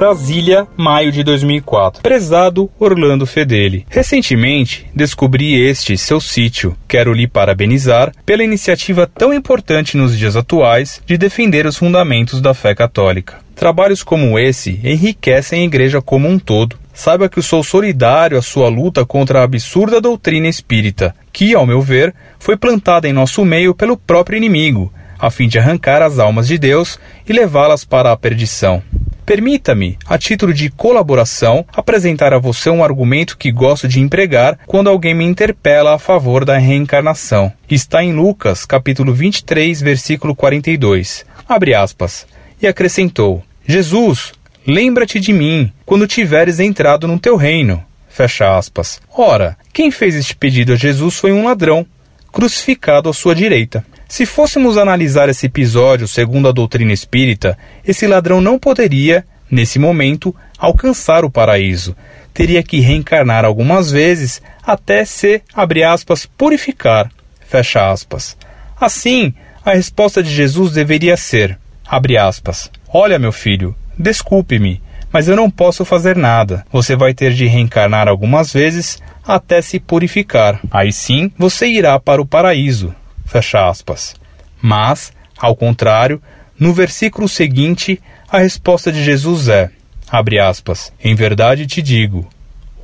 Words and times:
Brasília, 0.00 0.66
maio 0.78 1.12
de 1.12 1.22
2004. 1.22 2.00
Prezado 2.00 2.70
Orlando 2.78 3.26
Fedeli. 3.26 3.84
Recentemente, 3.90 4.86
descobri 4.94 5.60
este 5.60 5.94
seu 5.98 6.18
sítio. 6.18 6.74
Quero 6.88 7.12
lhe 7.12 7.28
parabenizar 7.28 8.10
pela 8.24 8.42
iniciativa 8.42 9.06
tão 9.06 9.30
importante 9.34 9.98
nos 9.98 10.16
dias 10.16 10.36
atuais 10.36 11.02
de 11.04 11.18
defender 11.18 11.66
os 11.66 11.76
fundamentos 11.76 12.40
da 12.40 12.54
fé 12.54 12.74
católica. 12.74 13.40
Trabalhos 13.54 14.02
como 14.02 14.38
esse 14.38 14.80
enriquecem 14.82 15.60
a 15.60 15.66
igreja 15.66 16.00
como 16.00 16.26
um 16.26 16.38
todo. 16.38 16.78
Saiba 16.94 17.28
que 17.28 17.42
sou 17.42 17.62
solidário 17.62 18.38
à 18.38 18.42
sua 18.42 18.70
luta 18.70 19.04
contra 19.04 19.40
a 19.40 19.44
absurda 19.44 20.00
doutrina 20.00 20.48
espírita, 20.48 21.14
que, 21.30 21.54
ao 21.54 21.66
meu 21.66 21.82
ver, 21.82 22.14
foi 22.38 22.56
plantada 22.56 23.06
em 23.06 23.12
nosso 23.12 23.44
meio 23.44 23.74
pelo 23.74 23.98
próprio 23.98 24.38
inimigo, 24.38 24.90
a 25.18 25.30
fim 25.30 25.46
de 25.46 25.58
arrancar 25.58 26.00
as 26.00 26.18
almas 26.18 26.48
de 26.48 26.56
Deus 26.56 26.98
e 27.28 27.34
levá-las 27.34 27.84
para 27.84 28.10
a 28.10 28.16
perdição. 28.16 28.82
Permita-me, 29.30 29.96
a 30.06 30.18
título 30.18 30.52
de 30.52 30.68
colaboração, 30.70 31.64
apresentar 31.72 32.34
a 32.34 32.38
você 32.40 32.68
um 32.68 32.82
argumento 32.82 33.38
que 33.38 33.52
gosto 33.52 33.86
de 33.86 34.00
empregar 34.00 34.58
quando 34.66 34.90
alguém 34.90 35.14
me 35.14 35.24
interpela 35.24 35.94
a 35.94 36.00
favor 36.00 36.44
da 36.44 36.58
reencarnação. 36.58 37.52
Está 37.70 38.02
em 38.02 38.12
Lucas, 38.12 38.66
capítulo 38.66 39.14
23, 39.14 39.80
versículo 39.82 40.34
42. 40.34 41.24
Abre 41.48 41.76
aspas. 41.76 42.26
E 42.60 42.66
acrescentou: 42.66 43.44
Jesus, 43.64 44.32
lembra-te 44.66 45.20
de 45.20 45.32
mim 45.32 45.72
quando 45.86 46.08
tiveres 46.08 46.58
entrado 46.58 47.06
no 47.06 47.16
teu 47.16 47.36
reino. 47.36 47.84
Fecha 48.08 48.58
aspas. 48.58 49.00
Ora, 49.16 49.56
quem 49.72 49.92
fez 49.92 50.16
este 50.16 50.34
pedido 50.34 50.72
a 50.72 50.76
Jesus 50.76 51.14
foi 51.14 51.30
um 51.30 51.44
ladrão, 51.44 51.86
crucificado 52.32 53.08
à 53.08 53.12
sua 53.12 53.36
direita. 53.36 53.84
Se 54.10 54.26
fôssemos 54.26 54.76
analisar 54.76 55.28
esse 55.28 55.46
episódio 55.46 56.08
segundo 56.08 56.48
a 56.48 56.52
doutrina 56.52 56.92
espírita, 56.92 57.56
esse 57.86 58.08
ladrão 58.08 58.40
não 58.40 58.58
poderia, 58.58 59.24
nesse 59.48 59.78
momento, 59.78 60.34
alcançar 60.58 61.24
o 61.24 61.30
paraíso. 61.30 61.94
Teria 62.34 62.60
que 62.60 62.80
reencarnar 62.80 63.44
algumas 63.44 63.88
vezes 63.88 64.42
até 64.64 65.04
se, 65.04 65.40
abre 65.54 65.84
aspas, 65.84 66.26
purificar. 66.26 67.08
Fecha 67.46 67.88
aspas. 67.88 68.36
Assim, 68.80 69.32
a 69.64 69.74
resposta 69.74 70.24
de 70.24 70.30
Jesus 70.30 70.72
deveria 70.72 71.16
ser, 71.16 71.56
abre 71.86 72.18
aspas, 72.18 72.68
Olha, 72.92 73.16
meu 73.16 73.30
filho, 73.30 73.76
desculpe-me, 73.96 74.82
mas 75.12 75.28
eu 75.28 75.36
não 75.36 75.48
posso 75.48 75.84
fazer 75.84 76.16
nada. 76.16 76.66
Você 76.72 76.96
vai 76.96 77.14
ter 77.14 77.32
de 77.32 77.46
reencarnar 77.46 78.08
algumas 78.08 78.52
vezes 78.52 79.00
até 79.24 79.62
se 79.62 79.78
purificar. 79.78 80.58
Aí 80.68 80.92
sim, 80.92 81.30
você 81.38 81.68
irá 81.68 82.00
para 82.00 82.20
o 82.20 82.26
paraíso. 82.26 82.92
Fecha 83.30 83.68
aspas. 83.68 84.16
Mas, 84.60 85.12
ao 85.38 85.54
contrário, 85.54 86.20
no 86.58 86.74
versículo 86.74 87.28
seguinte, 87.28 88.02
a 88.28 88.38
resposta 88.38 88.90
de 88.90 89.04
Jesus 89.04 89.46
é: 89.48 89.70
abre 90.10 90.40
aspas, 90.40 90.92
em 91.02 91.14
verdade 91.14 91.64
te 91.64 91.80
digo, 91.80 92.28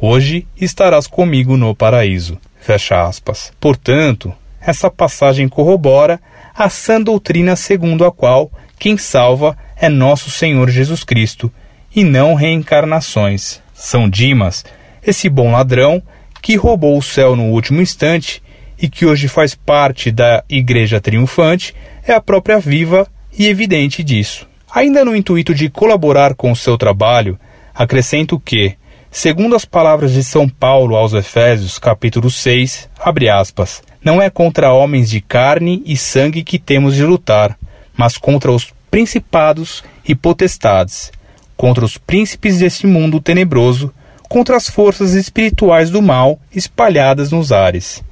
hoje 0.00 0.46
estarás 0.56 1.08
comigo 1.08 1.56
no 1.56 1.74
paraíso. 1.74 2.38
Fecha 2.60 3.02
aspas. 3.02 3.52
Portanto, 3.58 4.32
essa 4.60 4.88
passagem 4.88 5.48
corrobora 5.48 6.20
a 6.54 6.70
sã 6.70 7.00
doutrina 7.00 7.56
segundo 7.56 8.04
a 8.04 8.12
qual 8.12 8.48
quem 8.78 8.96
salva 8.96 9.58
é 9.76 9.88
nosso 9.88 10.30
Senhor 10.30 10.70
Jesus 10.70 11.02
Cristo, 11.02 11.52
e 11.94 12.04
não 12.04 12.34
reencarnações. 12.34 13.60
São 13.74 14.08
Dimas, 14.08 14.64
esse 15.02 15.28
bom 15.28 15.50
ladrão 15.50 16.00
que 16.40 16.54
roubou 16.54 16.96
o 16.96 17.02
céu 17.02 17.34
no 17.34 17.46
último 17.46 17.82
instante 17.82 18.40
e 18.80 18.88
que 18.88 19.06
hoje 19.06 19.28
faz 19.28 19.54
parte 19.54 20.10
da 20.10 20.44
Igreja 20.48 21.00
Triunfante, 21.00 21.74
é 22.06 22.12
a 22.12 22.20
própria 22.20 22.58
viva 22.58 23.06
e 23.36 23.46
evidente 23.46 24.02
disso. 24.02 24.46
Ainda 24.74 25.04
no 25.04 25.16
intuito 25.16 25.54
de 25.54 25.68
colaborar 25.68 26.34
com 26.34 26.52
o 26.52 26.56
seu 26.56 26.76
trabalho, 26.76 27.38
acrescento 27.74 28.38
que, 28.38 28.74
segundo 29.10 29.56
as 29.56 29.64
palavras 29.64 30.12
de 30.12 30.22
São 30.22 30.48
Paulo 30.48 30.96
aos 30.96 31.12
Efésios, 31.12 31.78
capítulo 31.78 32.30
6, 32.30 32.88
abre 32.98 33.28
aspas, 33.28 33.82
não 34.04 34.20
é 34.20 34.30
contra 34.30 34.72
homens 34.72 35.10
de 35.10 35.20
carne 35.20 35.82
e 35.84 35.96
sangue 35.96 36.44
que 36.44 36.58
temos 36.58 36.94
de 36.94 37.04
lutar, 37.04 37.58
mas 37.96 38.16
contra 38.16 38.52
os 38.52 38.72
principados 38.90 39.82
e 40.06 40.14
potestades, 40.14 41.10
contra 41.56 41.84
os 41.84 41.98
príncipes 41.98 42.58
deste 42.58 42.86
mundo 42.86 43.20
tenebroso, 43.20 43.92
contra 44.28 44.56
as 44.56 44.68
forças 44.68 45.12
espirituais 45.14 45.90
do 45.90 46.02
mal 46.02 46.38
espalhadas 46.54 47.30
nos 47.30 47.52
ares. 47.52 48.04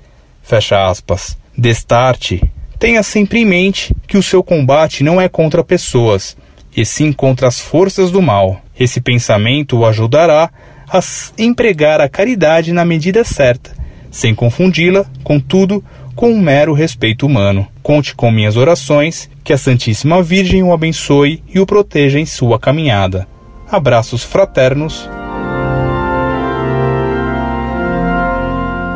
Fecha 0.44 0.88
aspas. 0.88 1.36
Destarte, 1.56 2.42
tenha 2.78 3.02
sempre 3.02 3.40
em 3.40 3.46
mente 3.46 3.96
que 4.06 4.18
o 4.18 4.22
seu 4.22 4.42
combate 4.42 5.02
não 5.02 5.20
é 5.20 5.28
contra 5.28 5.64
pessoas, 5.64 6.36
e 6.76 6.84
sim 6.84 7.12
contra 7.12 7.48
as 7.48 7.58
forças 7.58 8.10
do 8.10 8.20
mal. 8.20 8.60
Esse 8.78 9.00
pensamento 9.00 9.78
o 9.78 9.86
ajudará 9.86 10.50
a 10.88 11.00
empregar 11.38 12.00
a 12.00 12.08
caridade 12.08 12.72
na 12.72 12.84
medida 12.84 13.24
certa, 13.24 13.72
sem 14.10 14.34
confundi-la, 14.34 15.06
contudo, 15.22 15.82
com 16.14 16.30
um 16.30 16.40
mero 16.40 16.74
respeito 16.74 17.26
humano. 17.26 17.66
Conte 17.82 18.14
com 18.14 18.30
minhas 18.30 18.56
orações, 18.56 19.30
que 19.42 19.52
a 19.52 19.58
Santíssima 19.58 20.22
Virgem 20.22 20.62
o 20.62 20.72
abençoe 20.72 21.42
e 21.52 21.58
o 21.58 21.66
proteja 21.66 22.20
em 22.20 22.26
sua 22.26 22.58
caminhada. 22.58 23.26
Abraços 23.70 24.22
fraternos 24.22 25.08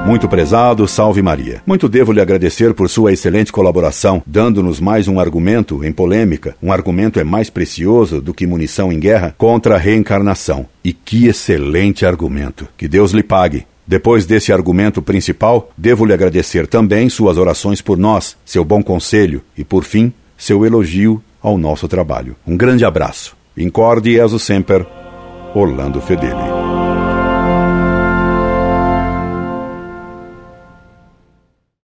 Muito 0.09 0.27
prezado, 0.27 0.89
salve 0.89 1.21
Maria. 1.21 1.61
Muito 1.67 1.87
devo 1.87 2.13
lhe 2.13 2.21
agradecer 2.23 2.73
por 2.73 2.89
sua 2.89 3.13
excelente 3.13 3.53
colaboração, 3.53 4.23
dando-nos 4.27 4.81
mais 4.81 5.07
um 5.07 5.21
argumento 5.21 5.85
em 5.85 5.93
polêmica. 5.93 6.57
Um 6.63 6.73
argumento 6.73 7.21
é 7.21 7.25
mais 7.25 7.51
precioso 7.51 8.19
do 8.19 8.33
que 8.33 8.47
munição 8.47 8.91
em 8.91 8.99
guerra 8.99 9.35
contra 9.37 9.75
a 9.75 9.79
reencarnação. 9.79 10.65
E 10.83 10.95
que 10.95 11.27
excelente 11.27 12.07
argumento. 12.07 12.67
Que 12.75 12.89
Deus 12.89 13.13
lhe 13.13 13.23
pague. 13.23 13.67
Depois 13.87 14.25
desse 14.25 14.51
argumento 14.51 15.03
principal, 15.03 15.71
devo 15.77 16.07
lhe 16.07 16.15
agradecer 16.15 16.67
também 16.67 17.11
suas 17.11 17.37
orações 17.37 17.83
por 17.83 17.99
nós, 17.99 18.35
seu 18.47 18.65
bom 18.65 18.83
conselho 18.83 19.43
e, 19.59 19.63
por 19.63 19.85
fim, 19.85 20.11
seu 20.39 20.65
elogio 20.65 21.23
ao 21.43 21.59
nosso 21.59 21.87
trabalho. 21.87 22.35
Um 22.47 22.57
grande 22.57 22.83
abraço. 22.83 23.37
Incorde 23.55 24.15
Jesus 24.15 24.43
Semper, 24.43 24.87
Orlando 25.55 26.01
Fedeli. 26.01 26.58